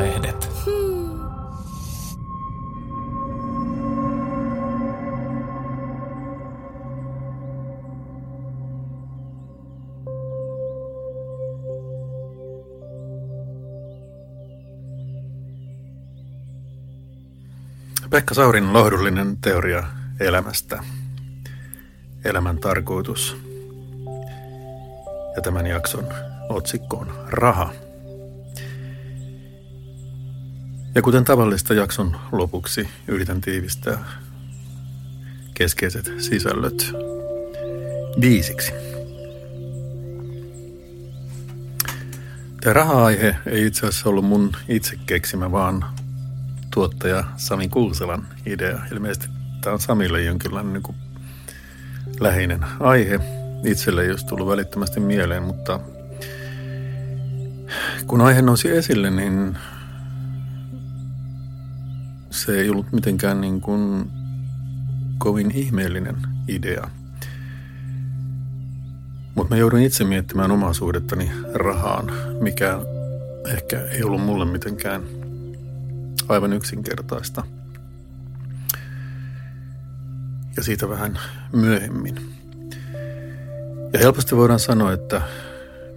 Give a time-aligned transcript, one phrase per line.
[0.00, 0.50] sanomalehdet.
[18.10, 19.84] Pekka Saurin lohdullinen teoria
[20.20, 20.84] elämästä.
[22.24, 23.36] Elämän tarkoitus.
[25.36, 26.04] Ja tämän jakson
[26.48, 27.89] otsikko on raha.
[30.94, 34.04] Ja kuten tavallista jakson lopuksi yritän tiivistää
[35.54, 36.92] keskeiset sisällöt
[38.20, 38.72] biisiksi.
[42.60, 45.84] Tämä raha-aihe ei itse asiassa ollut mun itse keksimä, vaan
[46.74, 48.78] tuottaja Sami Kuuselan idea.
[48.92, 49.28] Ilmeisesti
[49.60, 50.96] tämä on Samille jonkinlainen niin
[52.20, 53.20] läheinen aihe.
[53.64, 55.80] Itselle ei olisi tullut välittömästi mieleen, mutta
[58.06, 59.58] kun aihe nousi esille, niin
[62.44, 64.10] se ei ollut mitenkään niin kuin
[65.18, 66.16] kovin ihmeellinen
[66.48, 66.90] idea.
[69.34, 72.78] Mutta mä joudun itse miettimään omaa suhdettani rahaan, mikä
[73.46, 75.02] ehkä ei ollut mulle mitenkään
[76.28, 77.44] aivan yksinkertaista.
[80.56, 81.18] Ja siitä vähän
[81.52, 82.36] myöhemmin.
[83.92, 85.22] Ja helposti voidaan sanoa, että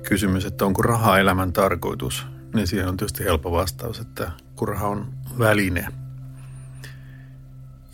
[0.09, 4.87] kysymys, että onko raha elämän tarkoitus, niin siihen on tietysti helppo vastaus, että kun raha
[4.87, 6.02] on väline.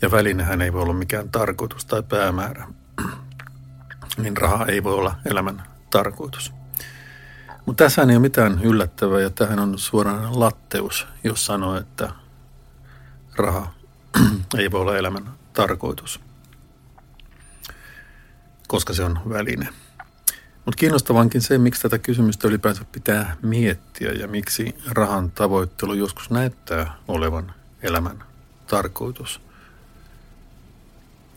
[0.02, 2.66] Ja välinehän ei voi olla mikään tarkoitus tai päämäärä.
[4.22, 6.52] niin raha ei voi olla elämän tarkoitus.
[7.66, 12.12] Mutta tässä ei ole mitään yllättävää ja tähän on suoraan latteus, jos sanoo, että
[13.36, 13.72] raha
[14.58, 16.20] ei voi olla elämän tarkoitus,
[18.68, 19.68] koska se on väline.
[20.64, 26.94] Mutta kiinnostavankin se, miksi tätä kysymystä ylipäänsä pitää miettiä ja miksi rahan tavoittelu joskus näyttää
[27.08, 28.24] olevan elämän
[28.66, 29.49] tarkoitus.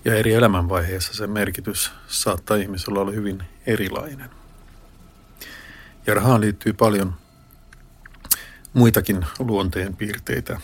[0.06, 4.30] Ja eri elämänvaiheissa se merkitys saattaa ihmisellä olla hyvin erilainen.
[6.08, 7.16] Ja rahaan liittyy paljon
[8.74, 10.62] muitakin luonteen piirteitä,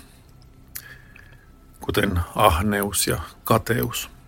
[1.79, 4.09] kuten ahneus ja kateus–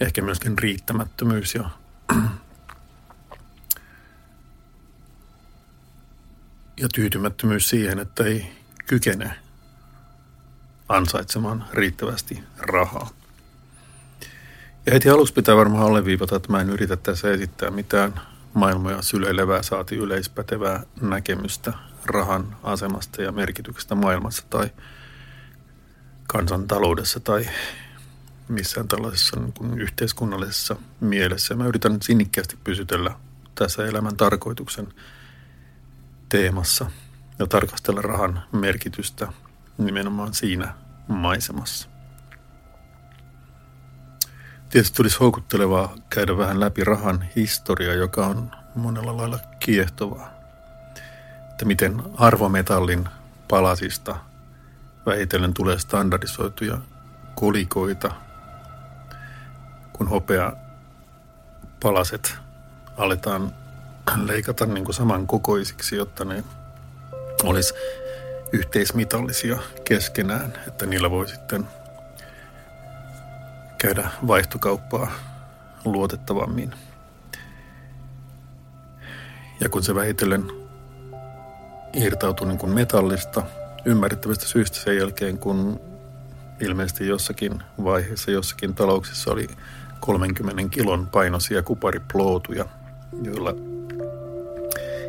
[0.00, 1.70] ehkä myöskin riittämättömyys ja
[6.80, 8.52] ja tyytymättömyys siihen, että ei
[8.86, 9.45] kykene
[10.88, 13.10] ansaitsemaan riittävästi rahaa.
[14.86, 18.20] Ja heti aluksi pitää varmaan alleviivata, että mä en yritä tässä esittää mitään
[18.54, 21.72] maailmoja syleilevää saati yleispätevää näkemystä
[22.04, 24.70] rahan asemasta ja merkityksestä maailmassa tai
[26.26, 27.48] kansantaloudessa tai
[28.48, 31.54] missään tällaisessa niin kuin yhteiskunnallisessa mielessä.
[31.54, 33.14] Mä yritän sinnikkäästi pysytellä
[33.54, 34.88] tässä elämän tarkoituksen
[36.28, 36.90] teemassa
[37.38, 39.32] ja tarkastella rahan merkitystä
[39.78, 40.74] nimenomaan siinä
[41.08, 41.88] maisemassa.
[44.68, 50.30] Tietysti tulisi houkuttelevaa käydä vähän läpi rahan historia, joka on monella lailla kiehtovaa.
[51.50, 53.08] Että miten arvometallin
[53.48, 54.16] palasista
[55.06, 56.78] vähitellen tulee standardisoituja
[57.34, 58.10] kolikoita–
[59.96, 60.52] kun hopea
[61.82, 62.34] palaset
[62.96, 63.52] aletaan
[64.24, 66.44] leikata niin kuin saman kokoisiksi, jotta ne
[67.42, 67.74] olisi
[68.52, 71.68] yhteismitallisia keskenään, että niillä voi sitten
[73.78, 75.12] käydä vaihtokauppaa
[75.84, 76.74] luotettavammin.
[79.60, 80.52] Ja kun se vähitellen
[81.92, 83.42] irtautui niin kuin metallista,
[83.84, 85.80] ymmärrettävästä syystä sen jälkeen, kun
[86.60, 89.48] ilmeisesti jossakin vaiheessa, jossakin talouksissa oli
[90.00, 92.66] 30 kilon painoisia kupariplootuja,
[93.22, 93.54] joilla,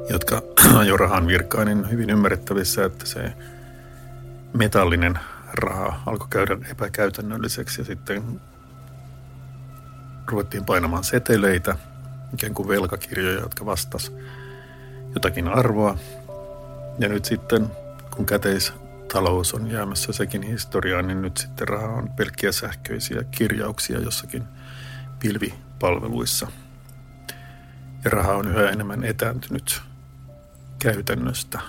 [0.09, 0.41] jotka
[0.87, 3.33] jo rahan virkaan, niin hyvin ymmärrettävissä, että se
[4.53, 5.19] metallinen
[5.53, 8.41] raha alkoi käydä epäkäytännölliseksi ja sitten
[10.27, 11.75] ruvettiin painamaan seteleitä,
[12.33, 14.11] ikään kuin velkakirjoja, jotka vastas
[15.13, 15.97] jotakin arvoa.
[16.99, 17.67] Ja nyt sitten,
[18.15, 24.43] kun käteistalous on jäämässä sekin historiaan, niin nyt sitten raha on pelkkiä sähköisiä kirjauksia jossakin–
[25.19, 26.47] pilvipalveluissa.
[28.03, 29.81] Ja raha on yhä enemmän etääntynyt
[30.79, 31.59] käytännöstä.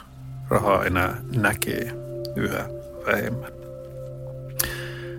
[0.49, 1.94] Rahaa enää näkee
[2.37, 2.69] yhä
[3.06, 3.52] vähemmän.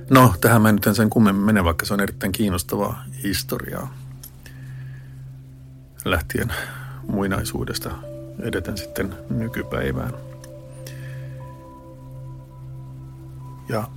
[0.10, 3.94] No, tähän mä nyt en sen kummemmin mene, vaikka se on erittäin kiinnostavaa historiaa.
[6.06, 6.54] Lähtien
[7.08, 7.90] muinaisuudesta
[8.40, 10.14] edeten sitten nykypäivään.
[13.70, 13.88] Ja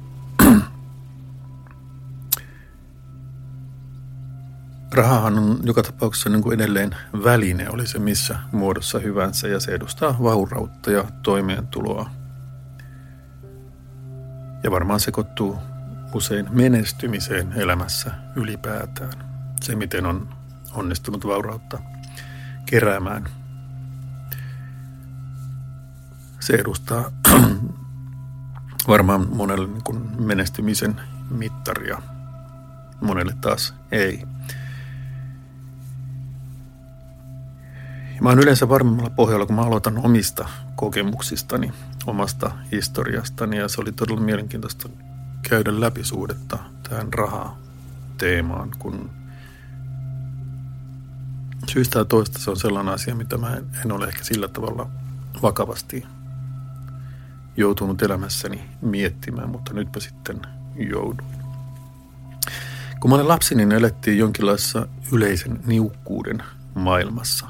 [4.95, 9.73] rahahan on joka tapauksessa niin kuin edelleen väline, oli se missä muodossa hyvänsä, ja se
[9.73, 12.11] edustaa vaurautta ja toimeentuloa.
[14.63, 15.59] Ja varmaan sekoittuu
[16.15, 19.13] usein menestymiseen elämässä ylipäätään.
[19.63, 20.29] Se, miten on
[20.73, 21.79] onnistunut vaurautta
[22.67, 23.29] keräämään.
[26.41, 27.05] Se edustaa
[28.89, 31.01] varmaan monelle niin kuin menestymisen
[31.31, 32.03] mittaria,
[33.01, 34.27] monelle taas ei.
[38.21, 41.73] Mä oon yleensä varmemmalla pohjalla, kun mä aloitan omista kokemuksistani,
[42.07, 44.89] omasta historiastani ja se oli todella mielenkiintoista
[45.49, 49.11] käydä läpi suhdetta tähän raha-teemaan, kun
[51.69, 54.91] syystä ja toista se on sellainen asia, mitä mä en ole ehkä sillä tavalla
[55.43, 56.07] vakavasti
[57.57, 60.41] joutunut elämässäni miettimään, mutta nytpä sitten
[60.77, 61.33] jouduin.
[63.01, 66.43] Kun mä olin lapsi, niin elettiin jonkinlaisessa yleisen niukkuuden
[66.75, 67.47] maailmassa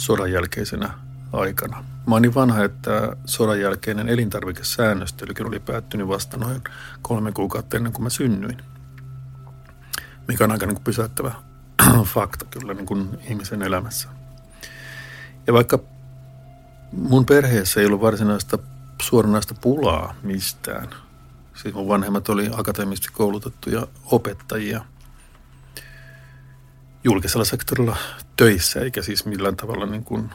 [0.00, 0.90] sodan jälkeisenä
[1.32, 1.84] aikana.
[2.06, 6.62] Mä oon niin vanha, että sodan jälkeinen elintarvikesäännöstelykin oli päättynyt vasta noin
[7.02, 8.58] kolme kuukautta ennen kuin mä synnyin.
[10.28, 11.32] Mikä on aika niin kuin pysäyttävä
[12.14, 14.08] fakta kyllä niin kuin ihmisen elämässä.
[15.46, 15.78] Ja vaikka
[16.92, 18.58] mun perheessä ei ollut varsinaista
[19.02, 20.88] suoranaista pulaa mistään.
[21.54, 24.84] Siis mun vanhemmat oli akateemisesti koulutettuja opettajia
[27.04, 27.96] julkisella sektorilla
[28.44, 30.30] töissä, eikä siis millään tavalla niin kuin,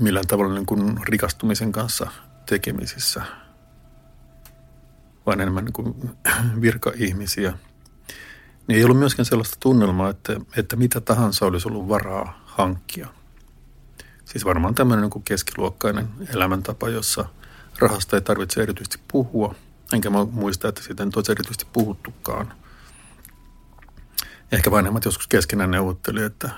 [0.00, 2.10] millään tavalla niin kuin rikastumisen kanssa
[2.46, 3.22] tekemisissä,
[5.26, 5.94] vaan enemmän niin kuin
[6.62, 7.52] virka-ihmisiä.
[8.66, 13.08] Niin ei ollut myöskään sellaista tunnelmaa, että, että mitä tahansa olisi ollut varaa hankkia–
[14.30, 17.24] Siis varmaan tämmöinen niin keskiluokkainen elämäntapa, jossa
[17.78, 19.54] rahasta ei tarvitse erityisesti puhua.
[19.92, 22.52] Enkä mä muista, että siitä ei tosi erityisesti puhuttukaan.
[24.52, 26.50] Ehkä vanhemmat joskus keskenään neuvotteli, että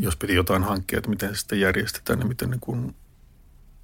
[0.00, 2.96] jos piti jotain hankkia, että miten se sitten järjestetään ja miten, niin kuin,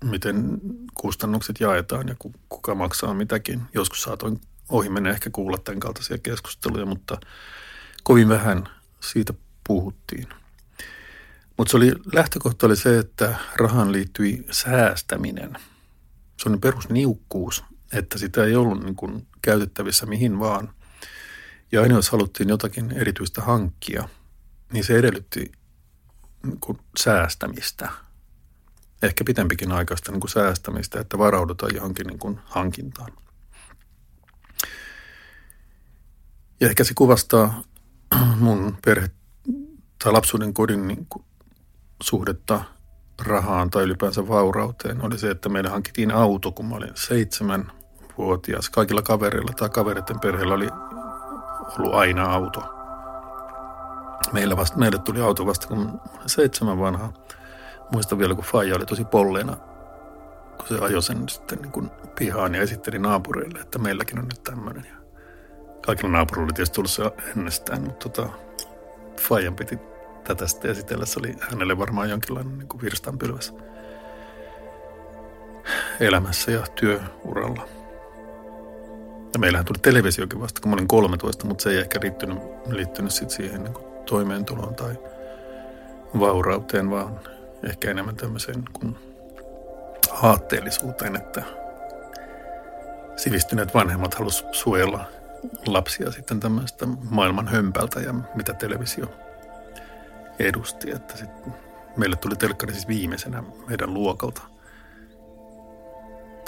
[0.04, 0.60] miten
[0.94, 2.14] kustannukset jaetaan ja
[2.48, 3.62] kuka maksaa mitäkin.
[3.74, 7.20] Joskus saatoin ohi mennä ehkä kuulla tämän kaltaisia keskusteluja, mutta
[8.02, 8.68] kovin vähän
[9.00, 9.34] siitä
[9.66, 10.28] puhuttiin.
[11.56, 15.56] Mutta se oli, lähtökohta oli se, että rahaan liittyi säästäminen.
[16.36, 20.75] Se on perusniukkuus, että sitä ei ollut niin kuin käytettävissä mihin vaan.
[21.72, 24.08] Ja aina jos haluttiin jotakin erityistä hankkia,
[24.72, 25.52] niin se edellytti
[26.42, 27.88] niin kuin säästämistä.
[29.02, 33.12] Ehkä pitempikin aikaista niin kuin säästämistä, että varaudutaan johonkin niin kuin hankintaan.
[36.60, 37.62] Ja ehkä se kuvastaa
[38.38, 39.10] mun perhe
[40.04, 41.24] tai lapsuuden kodin niin kuin
[42.02, 42.64] suhdetta
[43.22, 47.72] rahaan tai ylipäänsä vaurauteen oli se, että meille hankittiin auto, kun mä olin seitsemän
[48.18, 48.70] vuotias.
[48.70, 50.68] Kaikilla kavereilla tai kavereiden perheellä oli
[51.78, 52.60] ollut aina auto.
[54.32, 57.12] Meillä vasta, meille tuli auto vasta, kun seitsemän vanha.
[57.92, 59.56] Muistan vielä, kun Faija oli tosi polleena,
[60.56, 64.42] kun se ajoi sen sitten niin kuin pihaan ja esitteli naapureille, että meilläkin on nyt
[64.42, 64.86] tämmöinen.
[65.86, 67.02] Kaikilla naapureilla oli tietysti tullut se
[67.36, 68.32] ennestään, mutta tota,
[69.20, 69.78] Fajan piti
[70.24, 71.06] tätä sitten esitellä.
[71.06, 73.54] Se oli hänelle varmaan jonkinlainen niin virstanpylväs
[76.00, 77.75] elämässä ja työuralla.
[79.36, 82.38] Ja meillähän tuli televisiokin vasta, kun mä olin 13, mutta se ei ehkä liittynyt,
[82.70, 84.98] liittynyt sit siihen niin kuin toimeentuloon tai
[86.18, 87.20] vaurauteen, vaan
[87.68, 88.96] ehkä enemmän tämmöiseen kuin
[90.22, 91.42] aatteellisuuteen, että
[93.16, 95.04] sivistyneet vanhemmat halusivat suojella
[95.66, 99.06] lapsia sitten tämmöistä maailman hömpältä ja mitä televisio
[100.38, 100.90] edusti.
[100.90, 101.30] Että sit
[101.96, 104.42] meille tuli telkkari siis viimeisenä meidän luokalta.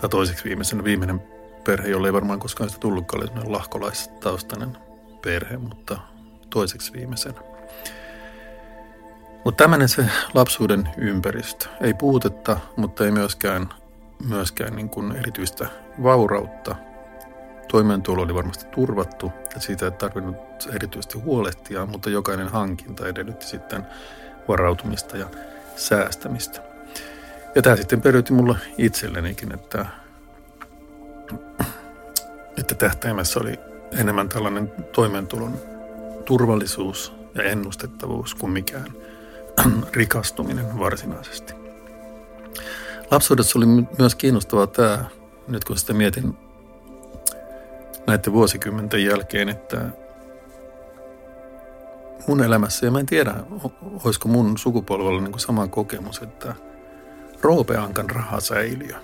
[0.00, 4.78] Tai toiseksi viimeisenä viimeinen perhe, jolle ei varmaan koskaan sitä tullutkaan, oli lahkolaistaustainen
[5.22, 5.98] perhe, mutta
[6.50, 7.40] toiseksi viimeisenä.
[9.44, 11.66] Mutta tämmöinen se lapsuuden ympäristö.
[11.80, 13.68] Ei puutetta, mutta ei myöskään,
[14.28, 15.68] myöskään niin kuin erityistä
[16.02, 16.76] vaurautta–
[17.68, 20.36] Toimeentulo oli varmasti turvattu, että siitä ei tarvinnut
[20.74, 23.86] erityisesti huolehtia, mutta jokainen hankinta edellytti sitten
[24.48, 25.26] varautumista ja
[25.76, 26.62] säästämistä.
[27.54, 29.86] Ja tämä sitten periytyi mulle itsellenikin, että,
[32.58, 33.58] että tähtäimessä oli
[34.00, 35.54] enemmän tällainen toimeentulon
[36.24, 38.92] turvallisuus ja ennustettavuus kuin mikään
[39.92, 41.54] rikastuminen varsinaisesti.
[43.10, 43.66] Lapsuudessa oli
[43.98, 45.04] myös kiinnostavaa tämä,
[45.48, 46.36] nyt kun sitä mietin
[48.06, 49.84] näiden vuosikymmenten jälkeen, että
[52.26, 53.34] mun elämässä, ja mä en tiedä,
[54.04, 56.54] olisiko mun sukupolvella niin sama kokemus, että
[57.42, 58.96] Roope Ankan rahasäiliö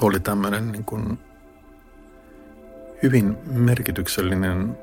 [0.00, 1.18] oli tämmöinen niin kuin
[3.02, 4.78] hyvin merkityksellinen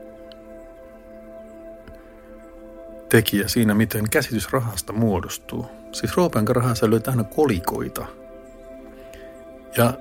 [3.10, 5.65] tekijä siinä, miten käsitys rahasta muodostuu.
[5.91, 8.05] Siis Roopenkan rahassa löytää aina kolikoita.
[9.77, 9.93] Ja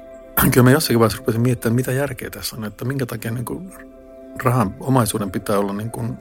[0.53, 3.73] kyllä mä jossakin vaiheessa rupesin miettimään, mitä järkeä tässä on, että minkä takia niin kuin
[4.45, 6.19] rahan omaisuuden pitää olla niin kuin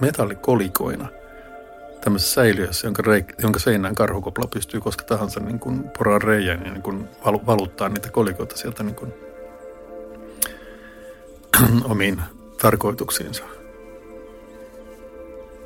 [0.00, 1.08] metallikolikoina
[2.00, 6.72] tämmöisessä säiliössä, jonka, reik, jonka seinään karhukopla pystyy koska tahansa niin kuin poraan reijän ja
[6.72, 9.12] niin kuin valuttaa niitä kolikoita sieltä niin kuin
[11.90, 12.22] omiin
[12.62, 13.44] tarkoituksiinsa.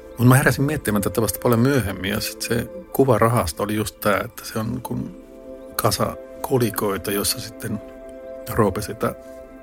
[0.09, 4.01] Mutta mä heräsin miettimään tätä vasta paljon myöhemmin ja sit se kuva rahasta oli just
[4.01, 5.25] tämä, että se on niin kuin
[5.77, 7.81] kasa kolikoita, jossa sitten
[8.51, 9.15] Roope sitä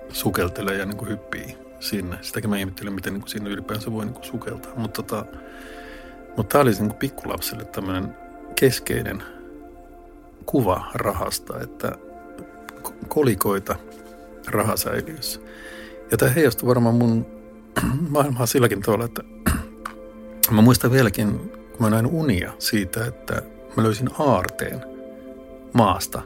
[0.09, 2.17] sukeltelee ja niin kuin hyppii sinne.
[2.21, 4.71] Sitäkin mä ihmettelin, miten niin kuin sinne ylipäänsä voi niin kuin sukeltaa.
[4.75, 5.25] Mutta tota,
[6.37, 8.15] mutta tämä oli niin pikkulapselle tämmöinen
[8.55, 9.23] keskeinen
[10.45, 11.91] kuva rahasta, että
[13.07, 13.75] kolikoita
[14.47, 15.39] rahasäiliössä.
[16.11, 17.25] Ja tämä heijastui varmaan mun
[18.09, 19.23] maailmaa silläkin tavalla, että
[20.51, 21.39] mä muistan vieläkin,
[21.71, 23.41] kun mä näin unia siitä, että
[23.77, 24.81] mä löysin aarteen
[25.73, 26.21] maasta.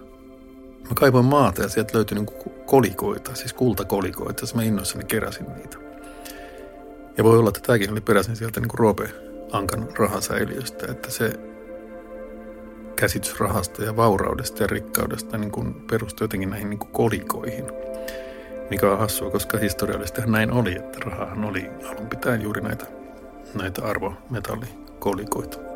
[0.90, 5.78] Mä kaivoin maata ja sieltä löytyi niin kolikoita, siis kultakolikoita, ja mä innoissani keräsin niitä.
[7.18, 11.34] Ja voi olla, että tämäkin oli peräisin sieltä niin kuin Roope Ankan rahasäiliöstä, että se
[12.96, 17.66] käsitys rahasta ja vauraudesta ja rikkaudesta niin kuin perustui jotenkin näihin niin kuin kolikoihin.
[18.70, 22.86] Mikä on hassua, koska historiallisesti näin oli, että rahahan oli alun pitäen juuri näitä,
[23.54, 25.75] näitä arvometallikolikoita.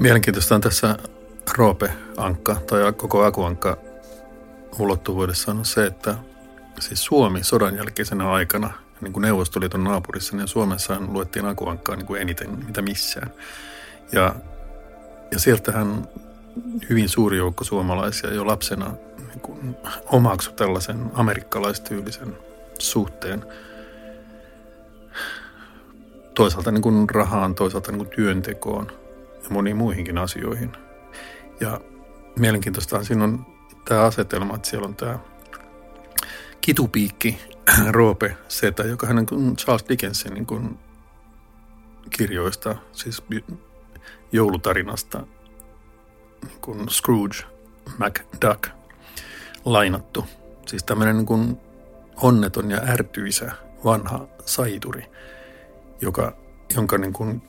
[0.00, 0.96] Mielenkiintoista on tässä
[1.56, 3.76] Roope-ankka tai koko Akuankka
[4.78, 6.14] ulottuvuudessa on se, että
[6.80, 12.22] siis Suomi sodan jälkeisenä aikana, niin kuin Neuvostoliiton naapurissa, niin Suomessa luettiin Akuankkaa niin kuin
[12.22, 13.32] eniten mitä missään.
[14.12, 14.34] Ja,
[15.30, 16.08] ja sieltähän
[16.90, 22.36] hyvin suuri joukko suomalaisia jo lapsena niin kuin omaksui tällaisen amerikkalaistyylisen
[22.78, 23.44] suhteen
[26.34, 28.92] toisaalta niin kuin rahaan, toisaalta niin kuin työntekoon–
[29.42, 30.72] ja moniin muihinkin asioihin.
[31.60, 31.80] Ja
[32.38, 33.46] mielenkiintoista siinä on
[33.84, 35.18] tämä asetelma, että siellä on tämä
[36.60, 37.38] kitupiikki
[37.90, 40.78] Roope Setä, joka hänen Charles Dickensin niin kuin
[42.10, 43.22] kirjoista, siis
[44.32, 45.26] joulutarinasta,
[46.42, 47.38] niin kuin Scrooge
[47.98, 48.68] McDuck
[49.64, 50.26] lainattu.
[50.66, 51.56] Siis tämmöinen niin kuin
[52.16, 53.52] onneton ja ärtyisä
[53.84, 55.04] vanha saituri,
[56.00, 56.36] joka,
[56.76, 57.42] jonka niin kuin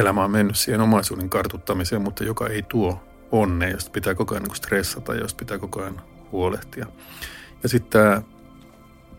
[0.00, 4.42] elämä on mennyt siihen omaisuuden kartuttamiseen, mutta joka ei tuo onnea, josta pitää koko ajan
[4.42, 6.00] niin stressata, josta pitää koko ajan
[6.32, 6.86] huolehtia.
[7.62, 8.22] Ja sitten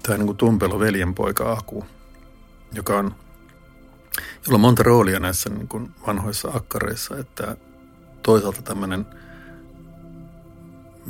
[0.03, 1.86] tämä, niin Tumpelo veljenpoika Aku,
[2.74, 3.15] joka on,
[4.46, 7.58] jolla on monta roolia näissä niin kuin vanhoissa akkareissa, että
[8.24, 9.05] toisaalta tämmöinen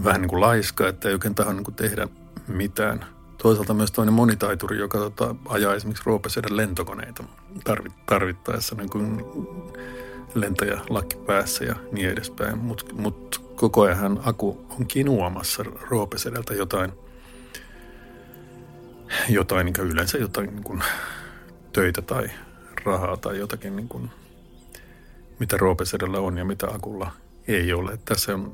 [0.03, 2.07] vähän niin kuin laiska, että ei oikein taho niin tehdä
[2.47, 3.05] mitään.
[3.37, 7.23] Toisaalta myös toinen monitaituri, joka tota, ajaa esimerkiksi Roopesedän lentokoneita
[8.05, 9.25] tarvittaessa niin kuin
[10.35, 12.57] lentäjä lakki päässä ja niin edespäin.
[12.57, 16.91] Mutta mut koko ajan Aku on kinuamassa Roopesedältä jotain,
[19.29, 20.83] jotain niin yleensä jotain niin kuin
[21.73, 22.29] töitä tai
[22.83, 24.09] rahaa tai jotakin, niin kuin,
[25.39, 27.11] mitä Roopesedällä on ja mitä Akulla
[27.47, 27.99] ei ole.
[28.05, 28.53] Tässä on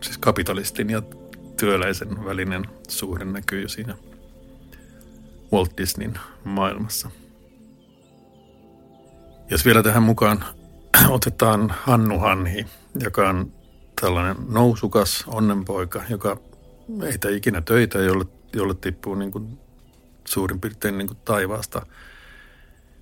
[0.00, 1.02] siis kapitalistin ja
[1.56, 3.94] työläisen välinen suhde näkyy jo siinä
[5.52, 7.10] Walt Disneyn maailmassa.
[9.50, 10.44] Jos vielä tähän mukaan
[11.08, 12.66] otetaan Hannu Hanhi,
[13.00, 13.52] joka on
[14.00, 16.36] tällainen nousukas onnenpoika, joka
[17.02, 19.58] ei tee ikinä töitä, jolle, jolle tippuu niin kuin
[20.24, 21.86] suurin piirtein niin kuin taivaasta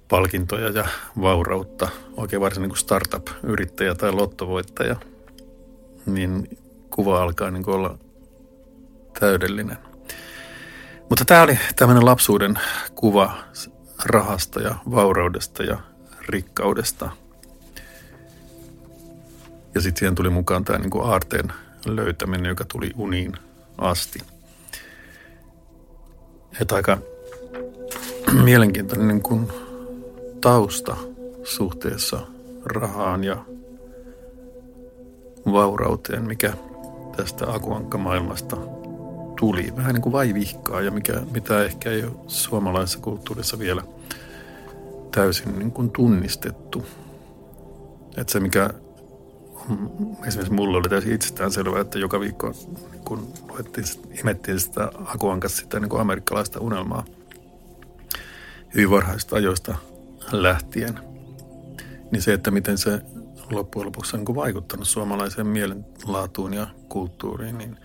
[0.08, 0.88] palkintoja ja
[1.20, 4.96] vaurautta, oikein varsin niin kuin startup-yrittäjä tai lottovoittaja,
[6.06, 6.58] niin
[6.90, 7.98] kuva alkaa niin kuin olla
[9.20, 9.78] täydellinen.
[11.08, 12.58] Mutta tämä oli tämmöinen lapsuuden
[12.94, 13.36] kuva
[14.04, 15.91] rahasta ja vauraudesta ja
[16.28, 17.10] rikkaudesta.
[19.74, 21.52] Ja sitten siihen tuli mukaan tämä niin aarteen
[21.86, 23.32] löytäminen, joka tuli uniin
[23.78, 24.18] asti.
[26.60, 26.98] Että aika
[28.44, 29.48] mielenkiintoinen niin kuin
[30.40, 30.96] tausta
[31.44, 32.20] suhteessa
[32.64, 33.44] rahaan ja
[35.52, 36.52] vaurauteen, mikä
[37.16, 38.56] tästä akuankkamaailmasta
[39.40, 39.72] tuli.
[39.76, 43.82] Vähän niin kuin vaivihkaa ja mikä, mitä ehkä ei ole suomalaisessa kulttuurissa vielä–
[45.12, 46.86] täysin niin kuin tunnistettu.
[48.16, 48.70] Että se, mikä
[50.26, 52.54] esimerkiksi mulle oli täysin itsestään selvää, että joka viikko
[53.04, 53.86] kun luettiin,
[54.20, 57.04] imettiin sitä Akuankas sitä niin kuin amerikkalaista unelmaa,
[58.74, 59.74] hyvin varhaista ajoista
[60.32, 60.98] lähtien.
[62.10, 63.00] Niin se, että miten se
[63.50, 67.76] loppujen lopuksi on niin vaikuttanut suomalaiseen mielenlaatuun ja kulttuuriin, niin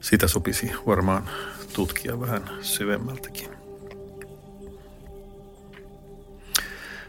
[0.00, 1.28] sitä sopisi varmaan
[1.72, 3.63] tutkia vähän syvemmältäkin.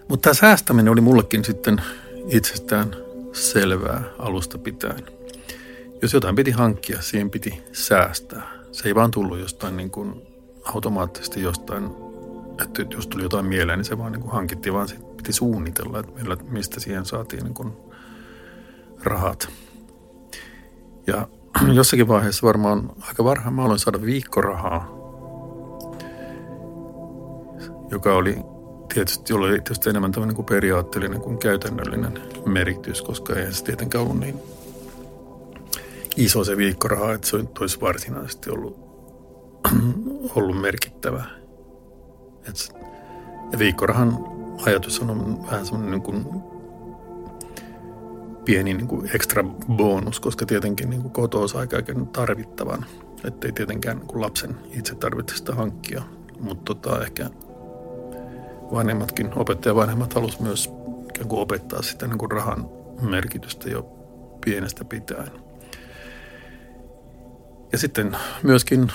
[0.07, 1.81] Mutta tämä säästäminen oli mullekin sitten
[2.27, 2.95] itsestään
[3.33, 5.05] selvää alusta pitäen.
[6.01, 8.51] Jos jotain piti hankkia, siihen piti säästää.
[8.71, 10.21] Se ei vaan tullut jostain niin kuin
[10.63, 11.89] automaattisesti jostain,
[12.61, 15.99] että jos tuli jotain mieleen, niin se vaan niin kuin hankittiin, vaan se piti suunnitella,
[15.99, 17.73] että millä, mistä siihen saatiin niin kuin
[19.03, 19.47] rahat.
[21.07, 21.27] Ja
[21.73, 24.87] jossakin vaiheessa varmaan aika varhaan mä aloin saada viikkorahaa,
[27.91, 28.54] joka oli
[28.95, 34.03] tietysti, jolla oli tietysti enemmän tämmöinen kuin periaatteellinen kuin käytännöllinen merkitys, koska eihän se tietenkään
[34.03, 34.39] ollut niin
[36.17, 38.79] iso se viikkoraha, että se olisi varsinaisesti ollut,
[40.35, 41.25] ollut merkittävä.
[42.49, 42.73] Et,
[43.51, 44.17] ja viikkorahan
[44.65, 46.25] ajatus on vähän semmoinen niin kuin
[48.45, 52.85] pieni niin kuin ekstra bonus, koska tietenkin niin kotoa saa kaiken tarvittavan.
[53.23, 56.03] Että ei tietenkään niin kuin lapsen itse tarvitse sitä hankkia,
[56.39, 57.29] mutta tota, ehkä
[58.71, 60.69] vanhemmatkin, opettajavanhemmat halusivat myös
[61.09, 62.69] ikään kuin opettaa sitä niin kuin rahan
[63.01, 63.83] merkitystä jo
[64.45, 65.31] pienestä pitäen.
[67.71, 68.91] Ja sitten myöskin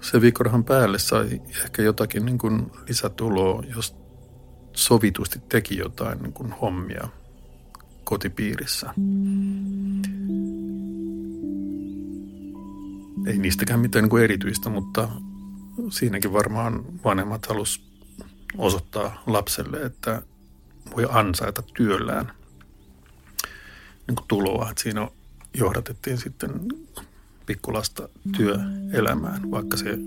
[0.00, 3.96] se viikkorahan päälle sai ehkä jotakin niin kuin lisätuloa, jos
[4.72, 7.08] sovitusti teki jotain niin kuin hommia
[8.04, 8.94] kotipiirissä.
[13.26, 15.08] Ei niistäkään mitään niin kuin erityistä, mutta
[15.90, 17.93] siinäkin varmaan vanhemmat halus
[18.58, 20.22] osoittaa lapselle, että
[20.96, 22.32] voi ansaita työllään
[24.06, 24.70] niin kuin tuloa.
[24.70, 25.08] Että siinä
[25.54, 26.50] johdatettiin sitten
[27.46, 29.98] pikkulasta työelämään, vaikka se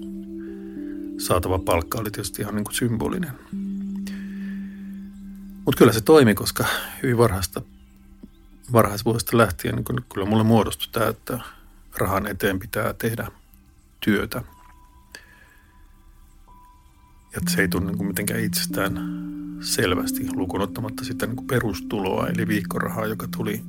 [1.17, 3.33] saatava palkka oli tietysti ihan niin kuin symbolinen.
[5.65, 6.65] Mutta kyllä se toimi, koska
[7.03, 7.61] hyvin varhaista,
[8.71, 11.39] varhaisvuodesta lähtien niin kyllä mulle muodostui tämä, että
[11.97, 13.31] rahan eteen pitää tehdä
[13.99, 14.41] työtä.
[17.37, 18.93] Ja se ei tunne niin mitenkään itsestään
[19.59, 23.61] selvästi lukuun ottamatta sitä niin kuin perustuloa, eli viikkorahaa, joka tuli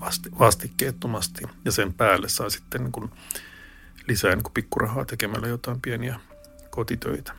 [0.00, 1.42] vasti, vastikkeettomasti.
[1.64, 3.10] Ja sen päälle saa sitten niin kuin
[4.08, 6.20] lisää niin kuin pikkurahaa tekemällä jotain pieniä
[6.70, 7.32] kotitöitä.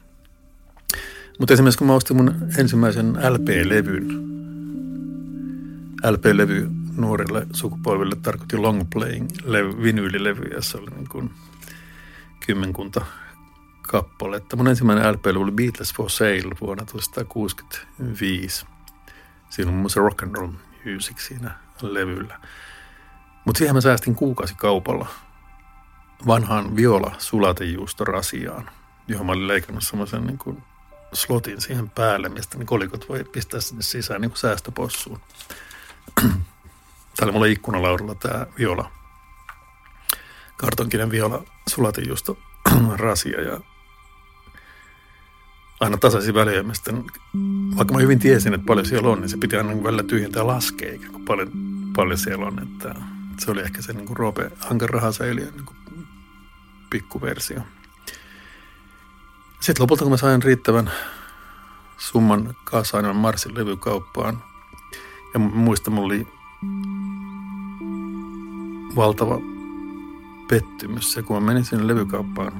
[1.39, 4.07] Mutta esimerkiksi kun mä ostin mun ensimmäisen LP-levyn,
[6.11, 9.27] LP-levy nuorille sukupolville tarkoitti long playing
[9.83, 11.31] vinyylilevy, ja se oli niin kuin
[12.45, 13.05] kymmenkunta
[13.91, 14.55] kappaletta.
[14.55, 18.65] Mun ensimmäinen LP oli Beatles for Sale vuonna 1965.
[19.49, 20.51] Siinä on muun muassa rock and roll
[20.85, 21.51] music siinä
[21.81, 22.39] levyllä.
[23.45, 24.15] Mutta siihen mä säästin
[24.57, 25.07] kaupalla
[26.27, 28.69] vanhaan viola sulatejuustorasiaan,
[29.07, 30.63] johon mä olin leikannut semmoisen niin kuin
[31.13, 35.19] slotin siihen päälle, mistä ne kolikot voi pistää sinne sisään niin kuin säästöpossuun.
[37.15, 38.91] Täällä mulla ikkunalaudalla tämä viola,
[40.57, 42.37] kartonkinen viola sulatejuusto
[42.97, 43.59] rasia ja
[45.81, 46.63] aina tasaisin väliä.
[46.73, 47.05] Sitten,
[47.77, 50.91] vaikka mä hyvin tiesin, että paljon siellä on, niin se piti aina välillä tyhjentää laskea,
[50.91, 51.51] eikä paljon,
[51.95, 52.63] paljon siellä on.
[52.63, 52.95] Että
[53.39, 56.07] se oli ehkä se niin kuin Roope Hankan rahasäiliön niin
[56.89, 57.61] pikkuversio.
[59.59, 60.91] Sitten lopulta, kun mä sain riittävän
[61.97, 64.43] summan kasaan, Marsin levykauppaan.
[65.33, 66.27] Ja muista, mulla oli
[68.95, 69.39] valtava
[70.49, 72.51] pettymys se, kun mä menin sinne levykauppaan,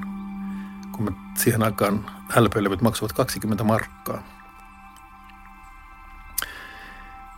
[0.92, 4.22] kun mä siihen aikaan LP-levyt maksavat 20 markkaa.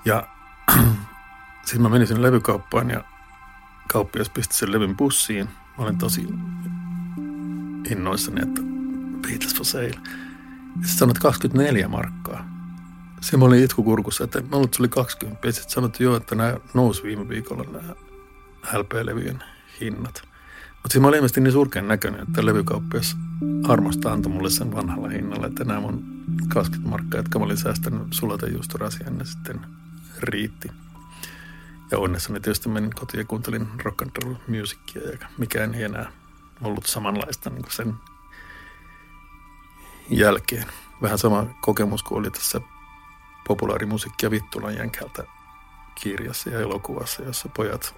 [0.04, 0.28] Ja
[1.64, 3.04] sitten mä menin sinne levykauppaan ja
[3.92, 5.48] kauppias pisti sen levyn bussiin.
[5.78, 6.28] Mä olin tosi
[7.90, 8.60] innoissani, että
[9.22, 9.84] Beatles for sale.
[9.84, 9.92] Ja
[10.74, 12.48] sitten sanoit 24 markkaa.
[13.20, 15.48] Se mä olin itkukurkussa, että mä luulen, että se oli 20.
[15.48, 17.94] Ja sitten sanoit, että että nämä nousi viime viikolla nämä
[18.72, 19.44] LP-levyjen
[19.80, 20.22] hinnat.
[20.70, 23.16] Mutta siinä mä olin ilmeisesti niin surkean näköinen, että levykauppias
[23.68, 26.04] armosta antoi mulle sen vanhalla hinnalla, että nämä mun
[26.48, 29.60] 20 markkaa, jotka mä olin säästänyt sulatejuustorasian, ne sitten
[30.18, 30.70] riitti.
[31.90, 36.12] Ja onnessani tietysti menin kotiin ja kuuntelin rock and roll musicia, ja mikään ei enää
[36.62, 37.94] ollut samanlaista niin kuin sen
[40.10, 40.66] jälkeen.
[41.02, 42.60] Vähän sama kokemus kuin oli tässä
[43.46, 45.24] populaarimusiikkia Vittulan jänkältä
[45.94, 47.94] kirjassa ja elokuvassa, jossa pojat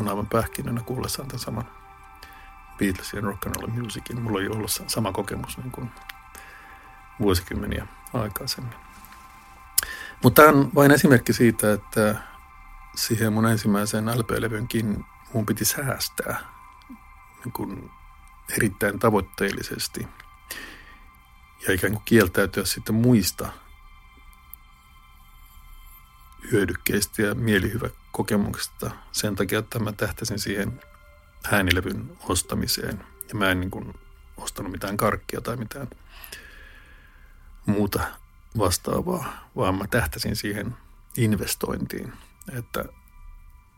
[0.00, 1.68] on aivan pähkinönä kuullessaan tämän saman
[2.78, 4.22] Beatlesin rock and roll musicin.
[4.22, 5.90] Mulla oli ollut sama kokemus niin kuin
[7.20, 8.74] vuosikymmeniä aikaisemmin.
[10.22, 12.14] Mutta tämä on vain esimerkki siitä, että
[12.94, 16.40] siihen mun ensimmäiseen LP-levynkin mun piti säästää
[17.44, 17.90] niin kuin
[18.56, 20.08] erittäin tavoitteellisesti.
[21.66, 23.48] ja ikään kuin kieltäytyä sitten muista
[26.52, 30.80] hyödykkeistä ja mielihyväkokemuksista sen takia, että mä tähtäsin siihen
[31.52, 33.04] äänilevyn ostamiseen.
[33.28, 33.94] Ja mä en niin kuin
[34.36, 35.88] ostanut mitään karkkia tai mitään
[37.66, 38.00] muuta
[38.58, 40.76] vastaavaa, vaan mä tähtäsin siihen
[41.16, 42.12] investointiin.
[42.58, 42.84] Että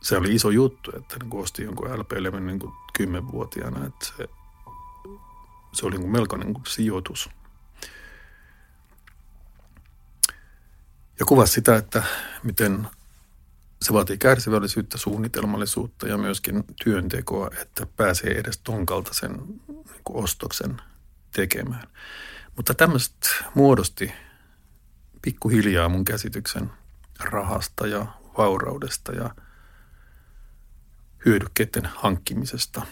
[0.03, 2.61] se oli iso juttu, että niin ostin jonkun LP-levyn niin
[2.97, 4.29] kymmenvuotiaana, että se,
[5.73, 7.31] se oli niin melkoinen niin sijoitus.
[11.19, 12.03] Ja kuvasi sitä, että
[12.43, 12.89] miten
[13.87, 20.81] se vaatii kärsivällisyyttä, suunnitelmallisuutta ja myöskin työntekoa, että pääsee edes ton kaltaisen niin ostoksen
[21.33, 21.89] tekemään.
[22.57, 23.17] Mutta tämmöiset
[23.55, 24.13] muodosti
[25.23, 26.71] pikkuhiljaa mun käsityksen
[27.21, 28.07] rahasta ja
[28.39, 29.35] vauraudesta ja
[31.27, 32.87] hyödykkeiden hankkimisesta.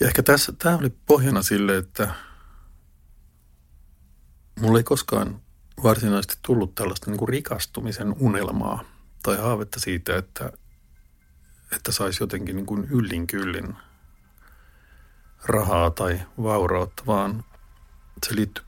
[0.00, 2.14] Ja ehkä tässä, tämä oli pohjana sille, että
[4.60, 5.40] mulla ei koskaan
[5.82, 8.84] varsinaisesti tullut tällaista niin kuin rikastumisen unelmaa
[9.22, 10.52] tai haavetta siitä, että,
[11.72, 13.76] että saisi jotenkin niin kuin yllin kyllin
[15.44, 17.44] rahaa tai vaurautta, vaan
[18.26, 18.64] se liittyy,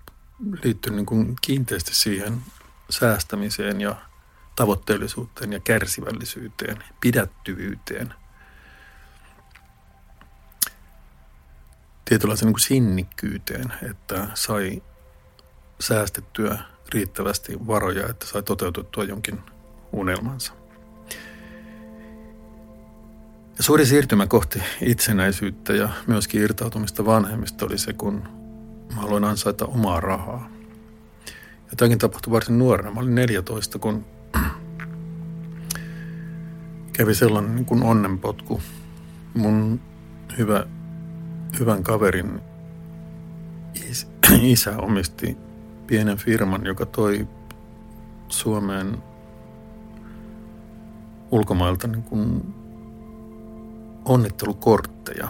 [0.64, 2.42] liittyy niin kuin kiinteästi siihen
[2.90, 3.96] säästämiseen ja
[4.56, 8.14] tavoitteellisuuteen ja kärsivällisyyteen, pidättyvyyteen.
[12.04, 14.82] Tietynlaisen niin sinnikkyyteen, että sai
[15.80, 16.58] säästettyä
[16.94, 19.40] riittävästi varoja, että sai toteutettua jonkin
[19.92, 20.52] unelmansa.
[23.58, 28.22] Ja suuri siirtymä kohti itsenäisyyttä ja myöskin irtautumista vanhemmista oli se, kun
[28.94, 30.50] mä aloin ansaita omaa rahaa.
[31.70, 32.90] Ja tämäkin tapahtui varsin nuorena.
[32.90, 34.04] Mä olin 14, kun
[36.92, 38.60] kävi sellainen niin kuin onnenpotku.
[39.34, 39.80] Mun
[40.38, 40.66] hyvä,
[41.58, 42.40] hyvän kaverin
[44.42, 45.36] isä omisti
[45.90, 47.28] pienen firman, joka toi
[48.28, 49.02] Suomeen
[51.30, 52.54] ulkomailta niin kuin
[54.04, 55.28] onnittelukortteja.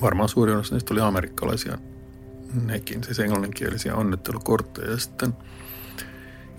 [0.00, 1.78] Varmaan suurin osa niistä oli amerikkalaisia
[2.64, 4.90] nekin, siis englanninkielisiä onnittelukortteja.
[4.90, 5.34] Ja sitten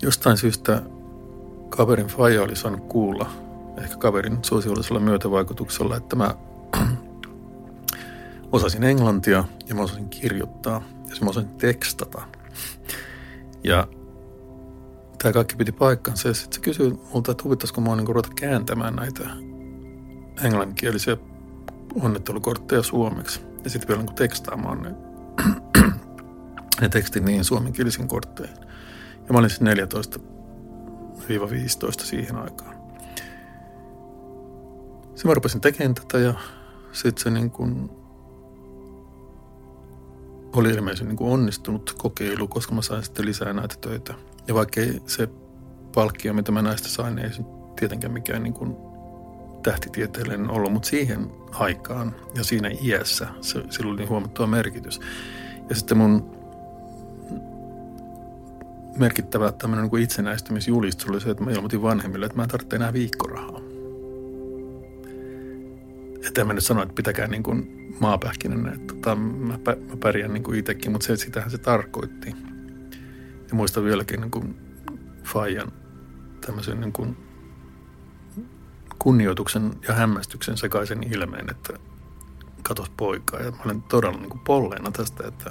[0.02, 0.82] jostain syystä
[1.68, 3.30] kaverin faija oli saanut kuulla,
[3.78, 6.34] ehkä kaverin sosiaalisella myötävaikutuksella, että mä
[8.52, 12.22] osasin englantia ja mä osasin kirjoittaa ja mä osasin tekstata.
[13.64, 13.88] Ja
[15.22, 18.96] tämä kaikki piti paikkansa ja sitten se kysyi multa, että huvittaisiko mua niinku ruveta kääntämään
[18.96, 19.24] näitä
[20.44, 21.16] englanninkielisiä
[22.02, 23.40] onnettelukortteja suomeksi.
[23.64, 24.94] Ja sitten vielä niinku tekstaamaan ne,
[26.80, 28.56] ne tekstit niin suomenkielisiin kortteihin.
[29.26, 29.62] Ja mä olin siis
[32.00, 32.74] 14-15 siihen aikaan.
[35.04, 36.34] Sitten mä rupesin tekemään tätä ja
[36.92, 37.99] sitten se niin kuin
[40.52, 44.14] oli ilmeisen niin kuin onnistunut kokeilu, koska mä sain sitten lisää näitä töitä.
[44.48, 45.28] Ja vaikkei se
[45.94, 47.42] palkkio, mitä mä näistä sain, ei se
[47.76, 48.76] tietenkään mikään niin kuin
[49.62, 55.00] tähtitieteellinen ollut, mutta siihen aikaan ja siinä iässä se, sillä oli niin huomattava merkitys.
[55.68, 56.40] Ja sitten mun
[58.96, 62.76] merkittävä tämmöinen niin kuin itsenäistymisjulistus oli se, että mä ilmoitin vanhemmille, että mä en tarvitse
[62.76, 63.69] enää viikkorahaa.
[66.26, 70.32] Että en mä nyt sano, että pitäkää niin kuin maapähkinänä, että tota, mä, mä pärjään
[70.32, 72.34] niin kuin itsekin, mutta se, sitähän se tarkoitti.
[73.48, 74.56] Ja muistan vieläkin niin kuin
[75.24, 75.72] Fajan
[76.46, 77.16] tämmöisen niin kuin
[78.98, 81.72] kunnioituksen ja hämmästyksen sekaisen ilmeen, että
[82.62, 83.40] katos poikaa.
[83.40, 85.50] Ja mä olen todella niin kuin polleena tästä, että,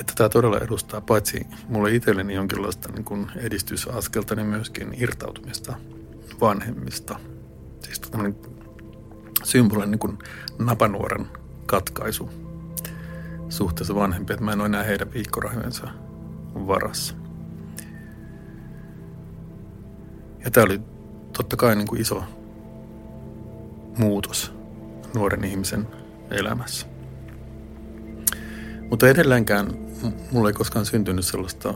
[0.00, 5.74] että tämä todella edustaa paitsi mulle itselleni jonkinlaista niin kuin edistysaskelta, niin myöskin irtautumista
[6.40, 7.18] vanhemmista.
[7.84, 8.36] Siis tämmöinen
[9.42, 10.18] symbolin niin kuin
[10.58, 11.26] napanuoren
[11.66, 12.30] katkaisu
[13.48, 15.88] suhteessa vanhempiin, että mä en ole enää heidän viikkorahojensa
[16.54, 17.14] varassa.
[20.44, 20.80] Ja tämä oli
[21.36, 22.24] totta kai niin kuin iso
[23.98, 24.52] muutos
[25.14, 25.86] nuoren ihmisen
[26.30, 26.86] elämässä.
[28.90, 29.66] Mutta edelleenkään
[30.32, 31.74] mulla ei koskaan syntynyt sellaista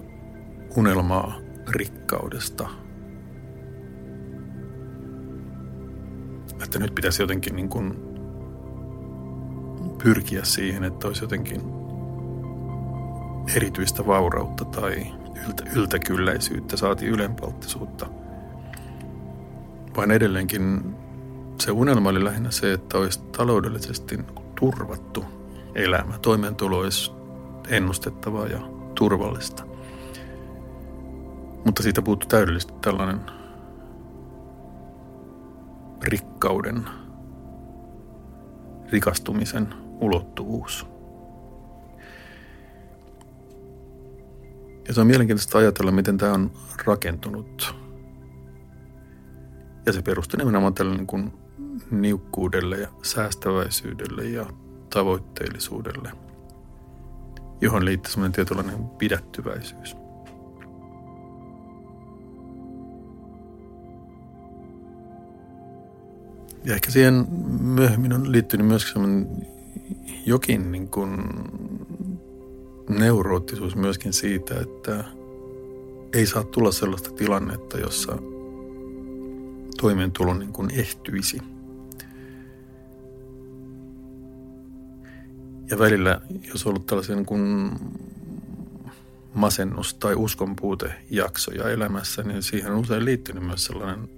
[0.77, 2.69] unelmaa rikkaudesta–
[6.65, 8.17] että nyt pitäisi jotenkin niin kuin
[10.03, 11.61] pyrkiä siihen, että olisi jotenkin
[13.57, 15.07] erityistä vaurautta tai
[15.47, 18.07] yltä, yltäkylläisyyttä, saati ylenpalttisuutta.
[19.97, 20.95] Vaan edelleenkin
[21.61, 24.19] se unelma oli lähinnä se, että olisi taloudellisesti
[24.61, 25.25] turvattu
[25.75, 26.19] elämä.
[26.19, 27.13] Toimeentulo olisi
[27.69, 28.61] ennustettavaa ja
[28.95, 29.65] turvallista.
[31.65, 33.21] Mutta siitä puuttuu täydellisesti tällainen
[36.07, 36.85] rikkauden,
[38.93, 40.87] rikastumisen ulottuvuus.
[44.89, 46.51] Ja se on mielenkiintoista ajatella, miten tämä on
[46.85, 47.75] rakentunut.
[49.87, 51.33] Ja se perustuu nimenomaan tälle niin kuin
[51.91, 54.47] niukkuudelle ja säästäväisyydelle ja
[54.91, 56.11] tavoitteellisuudelle,
[57.61, 59.97] johon liittyy semmoinen tietynlainen pidättyväisyys.
[66.67, 67.27] Ja ehkä siihen
[67.61, 68.95] myöhemmin on liittynyt myös
[70.27, 71.25] jokin niin kuin
[72.89, 75.05] neuroottisuus myöskin siitä, että
[76.13, 78.19] ei saa tulla sellaista tilannetta, jossa
[79.81, 81.43] toimeentulo niin kuin ehtyisi.
[85.71, 87.71] Ja välillä, jos on ollut tällaisia niin kuin
[89.35, 94.16] masennus- tai uskonpuutejaksoja elämässä, niin siihen on usein liittynyt myös sellainen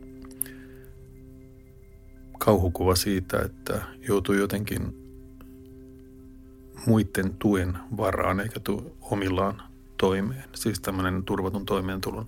[2.39, 4.95] kauhukuva siitä, että joutuu jotenkin
[6.87, 9.63] muiden tuen varaan eikä tu omillaan
[9.97, 10.45] toimeen.
[10.55, 12.27] Siis tämmöinen turvatun toimeentulon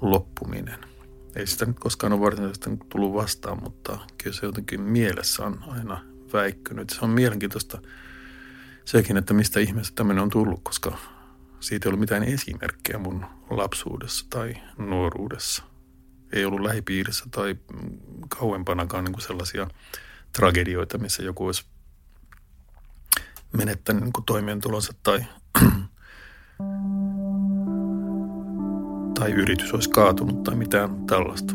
[0.00, 0.78] loppuminen.
[1.36, 6.04] Ei sitä nyt koskaan ole varsinaisesti tullut vastaan, mutta kyllä se jotenkin mielessä on aina
[6.32, 6.90] väikkynyt.
[6.90, 7.78] Se on mielenkiintoista
[8.84, 10.98] sekin, että mistä ihmeestä tämmöinen on tullut, koska
[11.60, 15.64] siitä ei ollut mitään esimerkkejä mun lapsuudessa tai nuoruudessa–
[16.34, 17.56] ei ollut lähipiirissä tai
[18.28, 19.68] kauempanakaan niin kuin sellaisia
[20.32, 21.64] tragedioita, missä joku olisi
[23.52, 25.24] menettänyt niin kuin toimeentulonsa tai,
[29.18, 31.54] tai yritys olisi kaatunut tai mitään tällaista.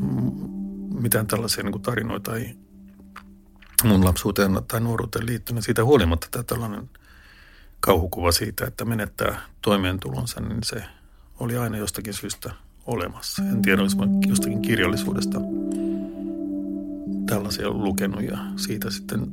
[1.02, 2.56] Mitään tällaisia niin kuin tarinoita ei
[3.84, 5.64] mun lapsuuteen tai nuoruuteen liittynyt.
[5.64, 6.90] Siitä huolimatta tämä tällainen
[7.80, 10.84] kauhukuva siitä, että menettää toimeentulonsa, niin se
[11.40, 12.54] oli aina jostakin syystä–
[12.90, 13.42] olemassa.
[13.44, 13.98] En tiedä, olisi
[14.28, 15.40] jostakin kirjallisuudesta
[17.26, 19.32] tällaisia lukenut ja siitä sitten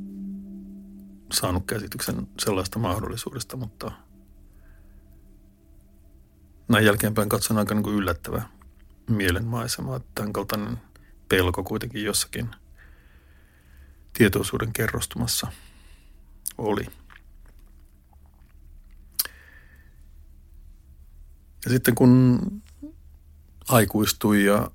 [1.32, 3.92] saanut käsityksen sellaista mahdollisuudesta, mutta
[6.68, 8.06] näin jälkeenpäin katson aika niin kuin
[9.10, 10.78] mielenmaisema, että tämän kaltainen
[11.28, 12.50] pelko kuitenkin jossakin
[14.12, 15.46] tietoisuuden kerrostumassa
[16.58, 16.86] oli.
[21.64, 22.40] Ja sitten kun
[23.68, 24.70] aikuistui ja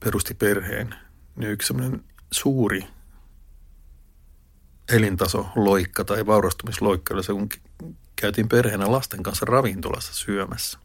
[0.00, 0.94] perusti perheen,
[1.36, 2.86] niin yksi semmoinen suuri
[4.92, 7.48] elintaso loikka tai vaurastumisloikka oli se, kun
[8.16, 10.78] käytiin perheenä lasten kanssa ravintolassa syömässä.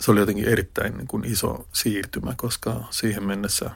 [0.00, 3.70] Se oli jotenkin erittäin niin kuin iso siirtymä, koska siihen mennessä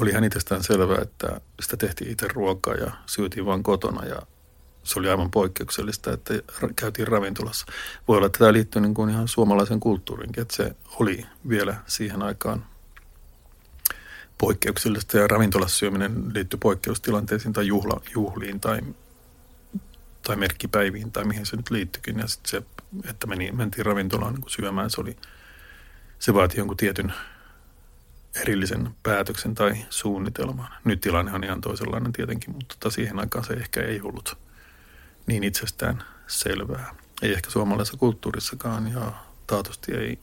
[0.00, 4.22] oli ihan itsestään selvää, että sitä tehtiin itse ruokaa ja syötiin vain kotona ja
[4.84, 6.34] se oli aivan poikkeuksellista, että
[6.76, 7.66] käytiin ravintolassa.
[8.08, 12.22] Voi olla, että tämä liittyy niin kuin ihan suomalaisen kulttuurinkin, että se oli vielä siihen
[12.22, 12.66] aikaan
[14.38, 18.80] poikkeuksellista ja ravintolassa syöminen liittyy poikkeustilanteisiin tai juhla, juhliin tai,
[20.22, 22.18] tai merkkipäiviin tai mihin se nyt liittyikin.
[22.18, 22.62] Ja sitten se,
[23.10, 25.16] että meni, mentiin ravintolaan niin syömään, se, oli,
[26.18, 27.12] se vaati jonkun tietyn
[28.34, 30.68] erillisen päätöksen tai suunnitelman.
[30.84, 34.36] Nyt tilanne on ihan toisenlainen tietenkin, mutta siihen aikaan se ehkä ei ollut–
[35.26, 36.94] niin itsestään selvää.
[37.22, 39.12] Ei ehkä suomalaisessa kulttuurissakaan ja
[39.46, 40.18] taatusti ei,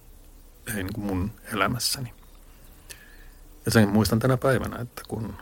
[0.75, 2.13] ei niin kuin mun elämässäni.
[3.65, 5.33] Ja sen muistan tänä päivänä, että kun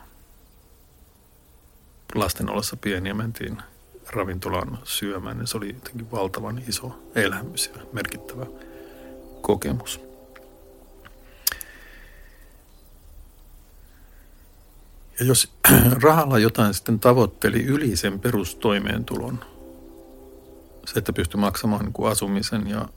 [2.14, 3.62] lasten ollessa pieniä mentiin
[4.06, 8.46] ravintolaan syömään, niin se oli jotenkin valtavan iso elämys ja merkittävä
[9.40, 10.07] kokemus.
[15.20, 15.52] Ja jos
[16.02, 19.40] rahalla jotain sitten tavoitteli yli sen perustoimeentulon,
[20.86, 22.88] se, että pystyi maksamaan niin kuin asumisen ja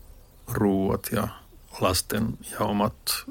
[0.47, 1.27] ruuat ja
[1.81, 3.25] lasten ja omat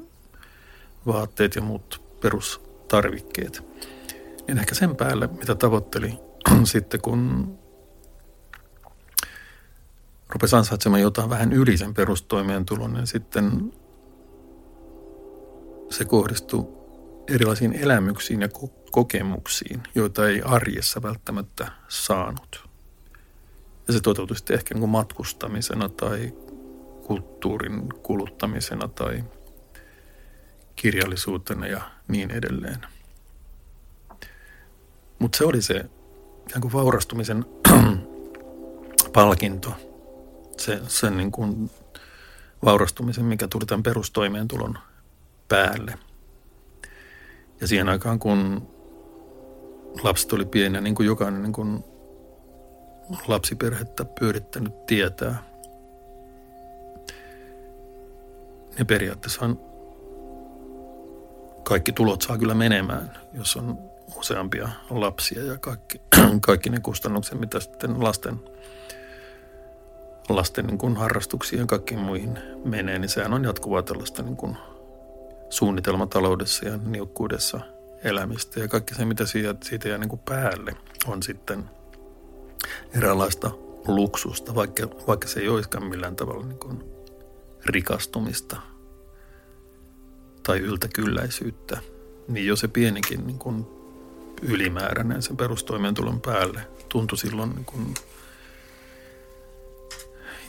[1.06, 3.64] vaatteet ja muut perustarvikkeet,
[4.46, 6.18] niin ehkä sen päälle, mitä tavoitteli
[6.64, 7.52] sitten, kun
[10.28, 13.72] rupesi ansaitsemaan jotain vähän yli sen perustoimeentulon, niin sitten
[15.90, 16.79] se kohdistui
[17.28, 18.48] erilaisiin elämyksiin ja
[18.90, 22.68] kokemuksiin, joita ei arjessa välttämättä saanut.
[23.88, 26.32] Ja se toteutui sitten ehkä niin matkustamisena tai
[27.06, 29.24] kulttuurin kuluttamisena tai
[30.76, 32.86] kirjallisuutena ja niin edelleen.
[35.18, 35.84] Mutta se oli se
[36.48, 37.44] ikään kuin vaurastumisen
[39.12, 39.72] palkinto,
[40.56, 41.70] se, sen niin kuin
[42.64, 44.78] vaurastumisen, mikä tuli tämän perustoimeentulon
[45.48, 45.98] päälle.
[47.60, 48.68] Ja siihen aikaan, kun
[50.02, 51.84] lapset oli pieniä, niin kuin jokainen niin kuin
[53.28, 55.42] lapsiperhettä pyörittänyt tietää,
[58.76, 59.50] niin periaatteessa
[61.62, 63.78] kaikki tulot saa kyllä menemään, jos on
[64.16, 66.00] useampia lapsia ja kaikki,
[66.46, 68.40] kaikki ne kustannukset, mitä sitten lasten,
[70.28, 74.56] lasten niin kuin harrastuksiin ja kaikkiin muihin menee, niin sehän on jatkuvaa tällaista niin kuin
[75.50, 77.60] suunnitelmataloudessa ja niukkuudessa
[78.04, 78.60] elämistä.
[78.60, 81.70] Ja kaikki se, mitä siitä, siitä jää niin kuin päälle, on sitten
[82.94, 83.50] eräänlaista
[83.86, 86.84] luksusta, vaikka, vaikka se ei olisikaan millään tavalla niin kuin
[87.66, 88.60] rikastumista
[90.42, 91.78] tai yltäkylläisyyttä,
[92.28, 93.66] niin jo se pienikin niin kuin
[94.42, 97.94] ylimääräinen sen perustoimeentulon päälle tuntui silloin niin kuin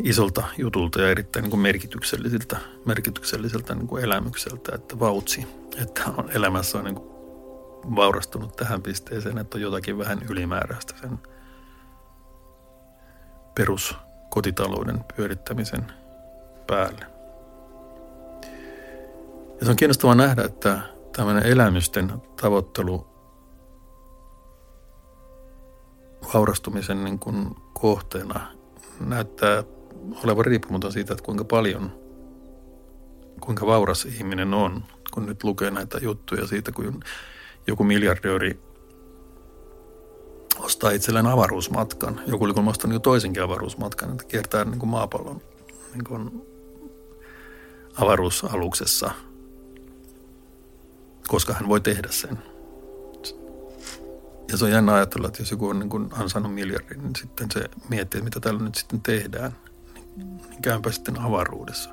[0.04, 5.48] isolta jutulta ja erittäin niin kuin merkitykselliseltä, merkitykselliseltä niin kuin elämykseltä, että vautsi,
[5.82, 7.12] että on elämässä on niin kuin
[7.96, 11.20] vaurastunut tähän pisteeseen, että on jotakin vähän ylimääräistä sen
[13.56, 15.86] peruskotitalouden pyörittämisen
[16.68, 17.06] päälle.
[19.60, 20.80] Ja se on kiinnostavaa nähdä, että
[21.16, 23.08] tämmöinen elämysten tavoittelu
[26.34, 28.48] vaurastumisen niin kuin kohteena
[29.00, 29.64] näyttää
[30.24, 31.92] olevan riippumaton siitä, että kuinka paljon,
[33.42, 34.84] kuinka vauras ihminen on,
[35.14, 37.00] kun nyt lukee näitä juttuja siitä, kun
[37.68, 38.60] joku miljardööri
[40.60, 42.22] ostaa itselleen avaruusmatkan.
[42.28, 45.42] Joku oli ostanut jo toisenkin avaruusmatkan, että kiertää niin kuin maapallon
[45.94, 46.48] niin kuin
[47.98, 49.12] avaruusaluksessa,
[51.28, 52.38] koska hän voi tehdä sen.
[54.52, 57.52] Ja se on jännä ajatella, että jos joku on niin kuin ansainnut miljardin, niin sitten
[57.52, 59.52] se miettii, että mitä täällä nyt sitten tehdään.
[60.16, 61.90] Niin käympä sitten avaruudessa.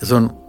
[0.00, 0.42] Ja se on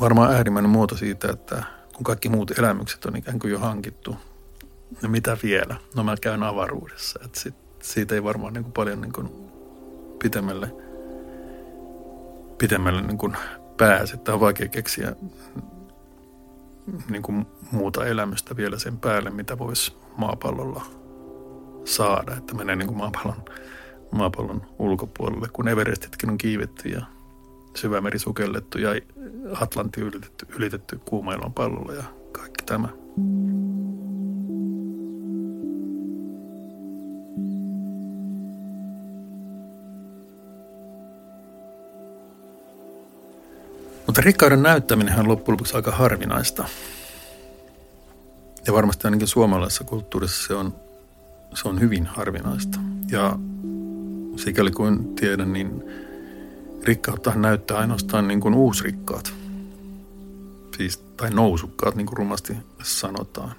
[0.00, 1.62] varmaan äärimmäinen muoto siitä, että
[1.94, 4.16] kun kaikki muut elämykset on ikään kuin jo hankittu,
[5.02, 5.76] no mitä vielä?
[5.96, 7.20] No mä käyn avaruudessa.
[7.24, 9.30] Että sit, siitä ei varmaan niin kuin paljon niin kuin
[10.22, 10.74] pitemmälle,
[12.58, 13.36] pitemmälle niin kuin
[13.76, 14.16] pääse.
[14.16, 15.16] Tämä on vaikea keksiä
[17.10, 20.84] niin kuin muuta elämystä vielä sen päälle, mitä voisi maapallolla
[21.84, 22.36] saada.
[22.36, 23.44] Että menee niin kuin maapallon,
[24.14, 27.06] maapallon ulkopuolelle, kun Everestitkin on kiivetty ja
[27.74, 28.90] syvämeri sukellettu ja
[29.60, 32.88] Atlantti ylitetty, ylitetty kuuma pallolla ja kaikki tämä.
[44.06, 46.64] Mutta rikkauden näyttäminen on loppujen lopuksi aika harvinaista.
[48.66, 50.74] Ja varmasti ainakin suomalaisessa kulttuurissa se on,
[51.54, 52.78] se on hyvin harvinaista.
[53.10, 53.38] Ja
[54.36, 55.82] sikäli kuin tiedän, niin
[56.84, 59.34] rikkautta näyttää ainoastaan niin kuin uusrikkaat.
[60.76, 63.56] Siis, tai nousukkaat, niin kuin rumasti sanotaan.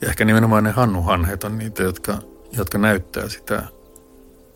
[0.00, 2.18] Ja ehkä nimenomaan ne hannuhanhet on niitä, jotka,
[2.52, 3.62] jotka näyttää sitä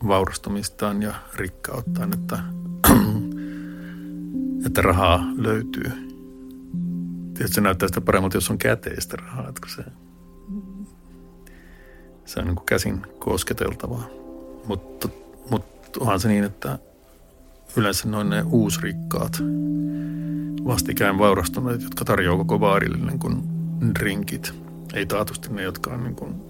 [0.08, 2.38] vaurastumistaan ja rikkauttaan, että,
[4.66, 5.92] että rahaa löytyy.
[7.34, 9.82] Tietysti se näyttää sitä paremmalta, jos on käteistä rahaa, että se,
[12.24, 14.21] se on niin kuin käsin kosketeltavaa.
[14.66, 15.08] Mutta,
[15.50, 16.78] mutta onhan se niin, että
[17.76, 19.38] yleensä noin ne uusrikkaat,
[20.64, 23.42] vastikään vaurastuneet, jotka tarjoaa koko baarille niin kuin
[23.94, 24.54] drinkit.
[24.94, 26.42] Ei taatusti ne, jotka on niin kuin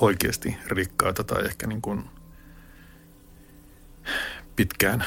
[0.00, 2.04] oikeasti rikkaita tai ehkä niin kuin
[4.56, 5.04] pitkään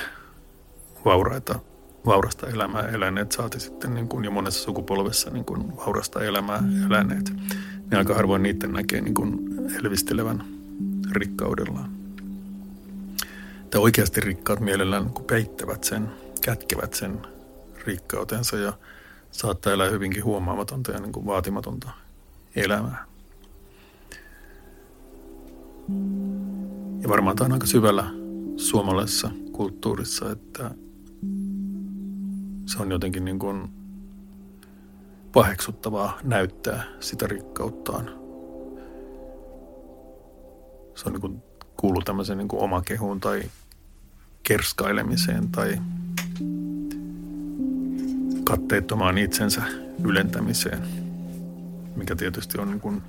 [1.05, 1.59] vauraita,
[2.05, 7.33] vaurasta elämää eläneet, saati sitten niin kuin jo monessa sukupolvessa niin kuin vaurasta elämää eläneet.
[7.91, 9.39] Ne aika harvoin niiden näkee niin kuin
[9.79, 10.56] elvistelevän
[11.11, 12.07] rikkaudellaan
[13.67, 16.09] että oikeasti rikkaat mielellään niin peittävät sen,
[16.41, 17.21] kätkevät sen
[17.85, 18.73] rikkautensa ja
[19.31, 21.89] saattaa elää hyvinkin huomaamatonta ja niin kuin vaatimatonta
[22.55, 23.05] elämää.
[27.01, 28.05] Ja varmaan tämä on aika syvällä
[28.57, 30.71] suomalaisessa kulttuurissa, että
[32.65, 33.69] se on jotenkin niin kuin
[35.33, 38.16] paheksuttavaa näyttää sitä rikkauttaan.
[40.97, 41.43] Se on niin kuin
[41.77, 43.43] kuulu tämmöiseen niin omakehuun tai
[44.43, 45.77] kerskailemiseen tai
[48.43, 49.61] katteettomaan itsensä
[50.03, 50.79] ylentämiseen,
[51.95, 53.01] mikä tietysti on niin kuin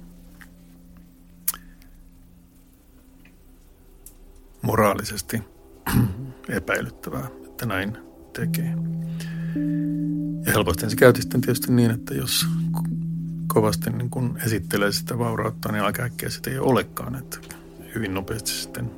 [4.63, 5.43] moraalisesti
[6.49, 7.99] epäilyttävää, että näin
[8.33, 8.75] tekee.
[10.47, 12.47] Ja helposti se käytiin sitten tietysti niin, että jos
[13.47, 17.15] kovasti niin kun esittelee sitä vaurautta, niin aika äkkiä sitä ei olekaan.
[17.15, 17.58] Että
[17.95, 18.91] hyvin nopeasti sitten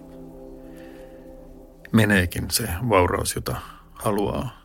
[1.93, 3.57] meneekin se vauraus, jota
[3.93, 4.61] haluaa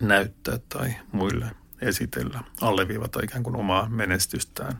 [0.00, 4.78] näyttää tai muille esitellä, alleviivata ikään kuin omaa menestystään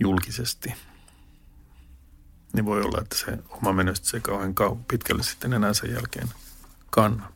[0.00, 0.74] julkisesti.
[2.52, 4.54] Niin voi olla, että se oma menestys ei kauhean
[4.88, 6.28] pitkälle sitten enää sen jälkeen
[6.90, 7.33] kanna.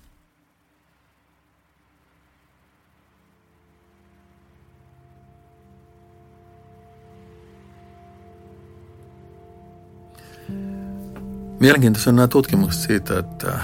[11.60, 13.60] Mielenkiintoisia nämä tutkimukset siitä, että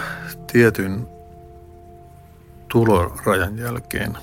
[0.53, 1.07] tietyn
[2.69, 4.19] tulorajan jälkeen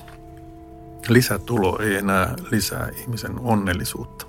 [1.08, 4.26] lisätulo ei enää lisää ihmisen onnellisuutta.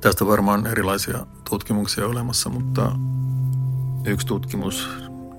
[0.00, 2.92] Tästä varmaan erilaisia tutkimuksia olemassa, mutta
[4.04, 4.88] yksi tutkimus,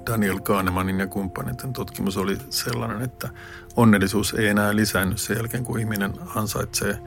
[0.06, 3.30] Daniel Kahnemanin ja kumppaneiden tutkimus oli sellainen, että
[3.76, 7.00] onnellisuus ei enää lisäänny sen jälkeen, kun ihminen ansaitsee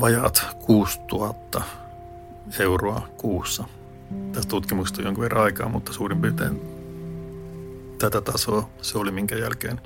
[0.00, 1.62] vajaat 6000
[2.58, 3.64] euroa kuussa.
[4.32, 6.60] Tästä tutkimuksesta on jonkun verran aikaa, mutta suurin piirtein
[7.98, 9.80] tätä tasoa se oli, minkä jälkeen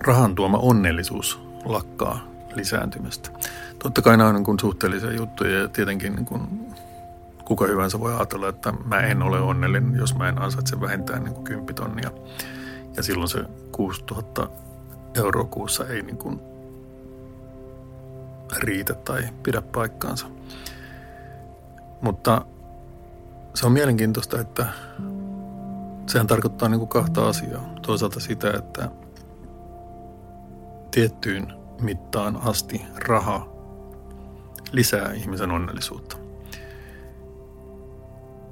[0.00, 3.30] rahan tuoma onnellisuus lakkaa lisääntymästä.
[3.78, 6.68] Totta kai nämä on niin suhteellisia juttuja ja tietenkin niin kuin
[7.44, 11.34] kuka hyvänsä voi ajatella, että mä en ole onnellinen, jos mä en ansaitse vähintään niin
[11.34, 12.10] kuin 10 tonnia.
[12.96, 14.48] Ja silloin se 6000
[15.14, 16.40] euroa kuussa ei niin kuin
[18.56, 20.26] riitä tai pidä paikkaansa.
[22.00, 22.46] Mutta
[23.54, 24.66] se on mielenkiintoista, että
[26.06, 27.74] sehän tarkoittaa niin kuin kahta asiaa.
[27.82, 28.90] Toisaalta sitä, että
[30.90, 33.48] tiettyyn mittaan asti raha
[34.72, 36.16] lisää ihmisen onnellisuutta.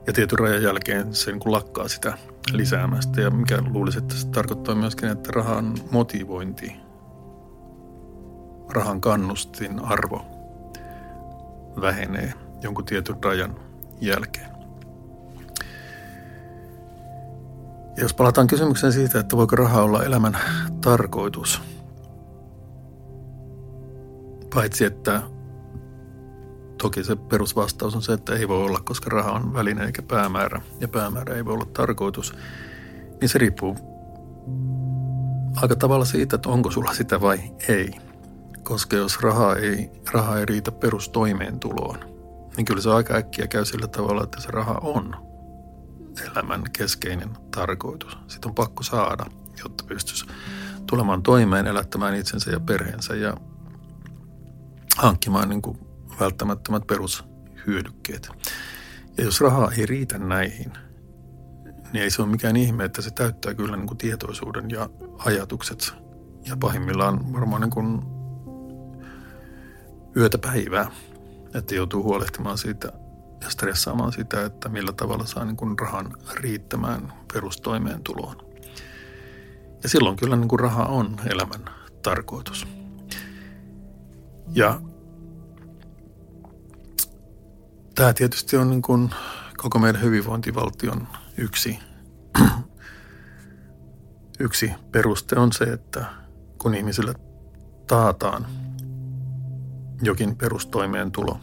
[0.06, 2.18] Ja tietyn rajan jälkeen se niin kuin lakkaa sitä
[2.52, 3.20] lisäämästä.
[3.20, 6.72] Ja mikä luulisi, että se tarkoittaa myöskin, että rahan motivointi,
[8.68, 10.26] rahan kannustin arvo
[11.80, 13.60] vähenee jonkun tietyn rajan
[14.00, 14.50] jälkeen.
[17.96, 20.38] Ja jos palataan kysymykseen siitä, että voiko raha olla elämän
[20.80, 21.62] tarkoitus,
[24.54, 25.22] paitsi että
[26.82, 30.62] toki se perusvastaus on se, että ei voi olla, koska raha on väline eikä päämäärä,
[30.80, 32.34] ja päämäärä ei voi olla tarkoitus,
[33.20, 33.76] niin se riippuu
[35.56, 37.38] aika tavalla siitä, että onko sulla sitä vai
[37.68, 37.90] ei.
[38.62, 42.15] Koska jos raha ei, raha ei riitä perustoimeentuloon,
[42.56, 45.14] niin kyllä se aika äkkiä käy sillä tavalla, että se raha on
[46.30, 48.18] elämän keskeinen tarkoitus.
[48.28, 49.26] Sitä on pakko saada,
[49.64, 50.26] jotta pystyisi
[50.86, 53.34] tulemaan toimeen, elättämään itsensä ja perheensä ja
[54.96, 55.78] hankkimaan niin kuin
[56.20, 58.28] välttämättömät perushyödykkeet.
[59.18, 60.72] Ja jos rahaa ei riitä näihin,
[61.92, 64.88] niin ei se ole mikään ihme, että se täyttää kyllä niin kuin tietoisuuden ja
[65.18, 65.94] ajatukset.
[66.46, 68.02] Ja pahimmillaan varmaan niin kuin
[70.16, 70.90] yötä päivää,
[71.56, 72.92] että joutuu huolehtimaan siitä
[73.40, 78.36] ja stressaamaan sitä, että millä tavalla saa niin kuin rahan riittämään perustoimeentuloon.
[79.82, 81.64] Ja silloin kyllä niin kuin raha on elämän
[82.02, 82.66] tarkoitus.
[84.54, 84.80] Ja
[87.94, 89.10] tämä tietysti on niin kuin
[89.56, 91.78] koko meidän hyvinvointivaltion yksi,
[94.40, 96.06] yksi peruste on se, että
[96.58, 97.14] kun ihmisille
[97.86, 98.46] taataan
[100.02, 101.40] jokin perustoimeentulo,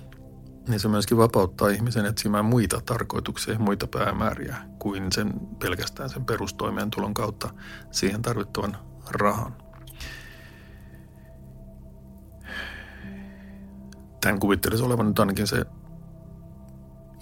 [0.68, 7.14] niin se myöskin vapauttaa ihmisen etsimään muita tarkoituksia muita päämääriä kuin sen pelkästään sen perustoimeentulon
[7.14, 7.50] kautta
[7.92, 8.78] siihen tarvittavan
[9.10, 9.56] rahan.
[14.22, 15.66] Tämän kuvittelisi olevan nyt ainakin se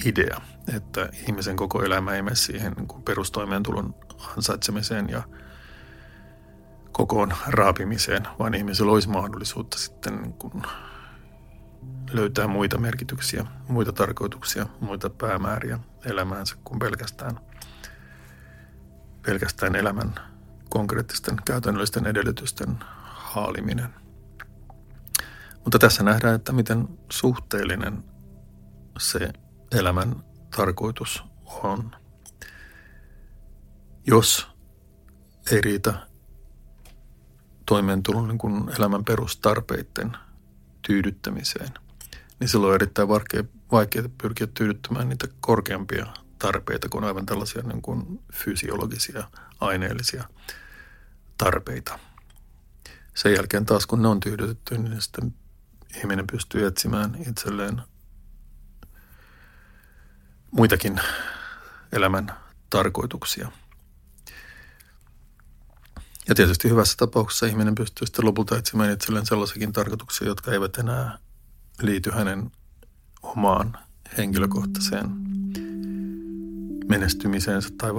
[0.05, 0.41] idea,
[0.75, 3.95] että ihmisen koko elämä ei mene siihen niin perustoimeentulon
[4.37, 5.23] ansaitsemiseen ja
[6.91, 10.63] kokoon raapimiseen, vaan ihmisellä olisi mahdollisuutta sitten niin kuin
[12.11, 17.39] löytää muita merkityksiä, muita tarkoituksia, muita päämääriä elämäänsä kuin pelkästään,
[19.25, 20.15] pelkästään elämän
[20.69, 23.93] konkreettisten käytännöllisten edellytysten haaliminen.
[25.63, 28.03] Mutta tässä nähdään, että miten suhteellinen
[28.99, 29.33] se
[29.71, 30.23] elämän
[30.55, 31.23] tarkoitus
[31.63, 31.95] on.
[34.07, 34.47] Jos
[35.51, 35.93] ei riitä
[37.65, 40.17] toimeentulon niin kuin elämän perustarpeiden
[40.81, 41.69] tyydyttämiseen,
[42.39, 46.05] niin silloin on erittäin vaikea, vaikea pyrkiä tyydyttämään niitä korkeampia
[46.39, 49.23] tarpeita kuin aivan tällaisia niin kuin fysiologisia,
[49.59, 50.23] aineellisia
[51.37, 51.99] tarpeita.
[53.13, 55.33] Sen jälkeen taas kun ne on tyydytetty, niin sitten
[55.97, 57.81] ihminen pystyy etsimään itselleen
[60.51, 61.01] muitakin
[61.91, 62.33] elämän
[62.69, 63.51] tarkoituksia.
[66.31, 71.17] Ja tietysti hyvässä tapauksessa ihminen pystyy sitten lopulta etsimään itselleen sellaisiakin tarkoituksia, jotka eivät enää
[71.81, 72.51] liity hänen
[73.21, 73.77] omaan
[74.17, 75.09] henkilökohtaiseen
[76.89, 77.95] menestymiseensä tai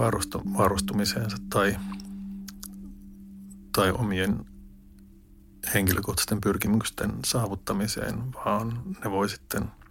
[0.58, 1.76] varustumiseensa tai,
[3.72, 4.44] tai omien
[5.74, 9.62] henkilökohtaisten pyrkimysten saavuttamiseen, vaan ne voi sitten–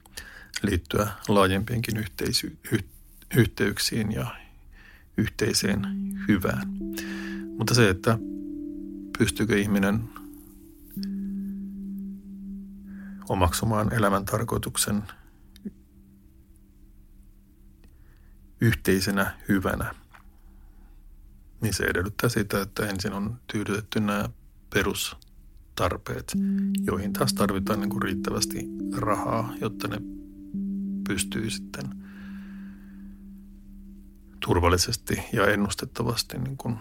[0.64, 2.86] liittyä laajempiinkin yhteisy- yh-
[3.38, 4.36] yhteyksiin ja
[5.18, 5.82] yhteiseen
[6.28, 6.68] hyvään.
[7.58, 8.18] Mutta se, että
[9.18, 10.10] pystyykö ihminen
[13.30, 15.04] omaksumaan elämän tarkoituksen
[18.62, 19.96] yhteisenä hyvänä,
[21.62, 24.30] niin se edellyttää sitä, että ensin on tyydytetty nämä
[24.74, 26.34] perustarpeet,
[26.86, 29.98] joihin taas tarvitaan niin kuin riittävästi rahaa, jotta ne
[31.08, 31.84] pystyy sitten
[34.46, 36.78] turvallisesti ja ennustettavasti niin kuin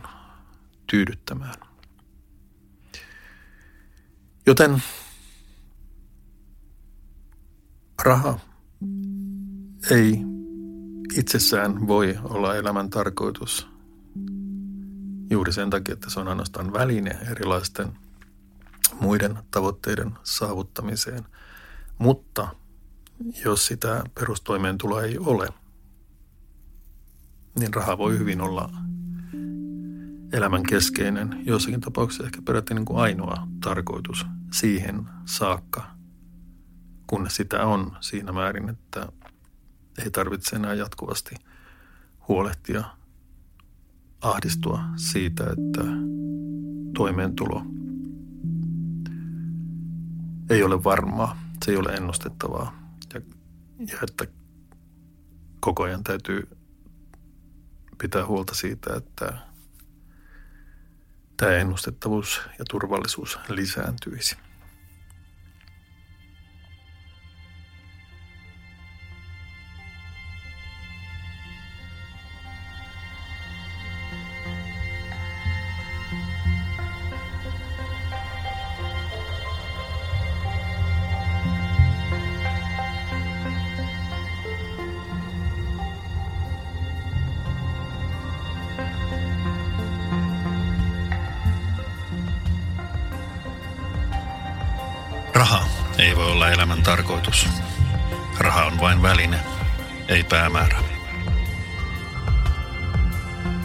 [0.90, 1.54] tyydyttämään.
[4.46, 4.82] Joten
[8.04, 8.38] raha
[9.90, 10.20] ei
[11.16, 13.68] itsessään voi olla elämän tarkoitus
[15.30, 17.92] juuri sen takia, että se on ainoastaan väline erilaisten
[19.00, 21.26] muiden tavoitteiden saavuttamiseen.
[21.98, 22.54] Mutta
[23.44, 25.48] jos sitä perustoimeentuloa ei ole,
[27.58, 28.70] niin raha voi hyvin olla
[30.32, 35.90] elämän keskeinen, jossakin tapauksessa ehkä peräti niin kuin ainoa tarkoitus siihen saakka,
[37.06, 39.12] kun sitä on siinä määrin, että
[40.04, 41.34] ei tarvitse enää jatkuvasti
[42.28, 42.84] huolehtia,
[44.20, 45.84] ahdistua siitä, että
[46.94, 47.62] toimeentulo
[50.50, 53.20] ei ole varmaa, se ei ole ennustettavaa ja,
[53.78, 54.26] ja että
[55.60, 56.48] koko ajan täytyy
[57.98, 59.49] pitää huolta siitä, että
[61.40, 64.36] tämä ennustettavuus ja turvallisuus lisääntyisi.
[96.50, 97.48] Elämän tarkoitus.
[98.38, 99.40] Raha on vain väline,
[100.08, 100.78] ei päämäärä.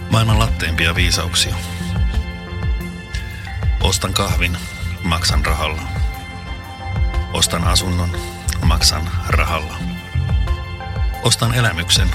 [0.09, 1.55] Maailman latteimpia viisauksia.
[3.81, 4.57] Ostan kahvin,
[5.03, 5.81] maksan rahalla.
[7.33, 8.17] Ostan asunnon,
[8.63, 9.77] maksan rahalla.
[11.23, 12.11] Ostan elämyksen,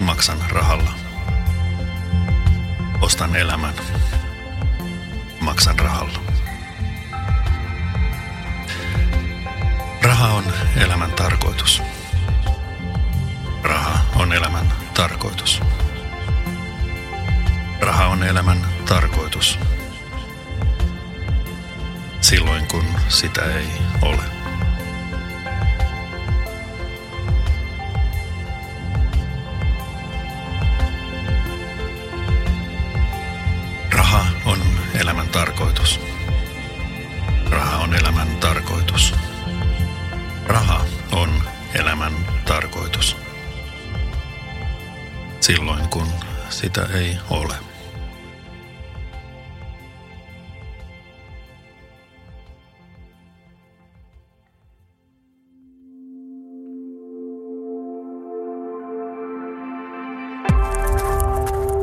[0.00, 0.90] maksan rahalla.
[3.00, 3.74] Ostan elämän,
[5.40, 6.33] maksan rahalla.
[10.24, 10.44] Raha on
[10.76, 11.82] elämän tarkoitus.
[13.62, 15.60] Raha on elämän tarkoitus.
[17.80, 19.58] Raha on elämän tarkoitus.
[22.20, 23.68] Silloin kun sitä ei
[24.02, 24.22] ole.
[33.92, 34.58] Raha on
[34.94, 36.00] elämän tarkoitus.
[37.50, 39.23] Raha on elämän tarkoitus.
[41.80, 42.12] Elämän
[42.46, 43.16] tarkoitus.
[45.40, 46.06] Silloin kun
[46.50, 47.54] sitä ei ole.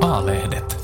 [0.01, 0.77] A-lehdet.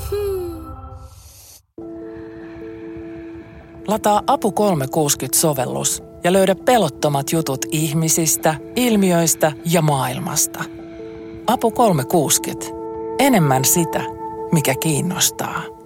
[3.88, 10.64] Lataa Apu 360-sovellus ja löydä pelottomat jutut ihmisistä, ilmiöistä ja maailmasta.
[11.46, 12.66] Apu 360.
[13.18, 14.02] Enemmän sitä,
[14.52, 15.77] mikä kiinnostaa.